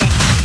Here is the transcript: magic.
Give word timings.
magic. 0.00 0.41